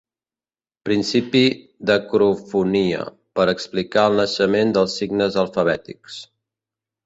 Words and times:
«principi 0.87 1.41
d'acrofonia» 1.91 3.03
per 3.41 3.47
explicar 3.55 4.09
el 4.13 4.19
naixement 4.23 4.75
dels 4.79 4.99
signes 5.03 5.41
alfabètics. 5.47 6.21